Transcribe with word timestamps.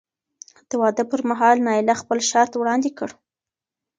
د 0.69 0.71
واده 0.81 1.03
پر 1.11 1.21
مهال 1.29 1.55
نایله 1.67 1.93
خپل 2.01 2.17
شرط 2.29 2.51
وړاندې 2.55 2.89
کړ. 2.97 3.09